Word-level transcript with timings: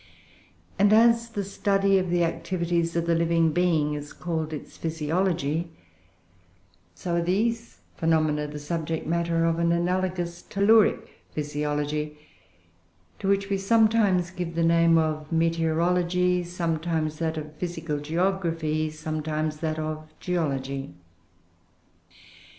And, 0.79 0.91
as 0.93 1.29
the 1.29 1.43
study 1.43 1.99
of 1.99 2.09
the 2.09 2.23
activities 2.23 2.95
of 2.95 3.05
the 3.05 3.13
living 3.13 3.51
being 3.51 3.93
is 3.93 4.13
called 4.13 4.51
its 4.51 4.75
physiology, 4.75 5.69
so 6.95 7.17
are 7.17 7.21
these 7.21 7.81
phenomena 7.97 8.47
the 8.47 8.57
subject 8.57 9.05
matter 9.05 9.45
of 9.45 9.59
an 9.59 9.71
analogous 9.71 10.41
telluric 10.41 11.21
physiology, 11.33 12.17
to 13.19 13.27
which 13.27 13.51
we 13.51 13.59
sometimes 13.59 14.31
give 14.31 14.55
the 14.55 14.63
name 14.63 14.97
of 14.97 15.31
meteorology, 15.31 16.43
sometimes 16.43 17.19
that 17.19 17.37
of 17.37 17.55
physical 17.57 17.99
geography, 17.99 18.89
sometimes 18.89 19.57
that 19.57 19.77
of 19.77 20.09
geology. 20.19 20.95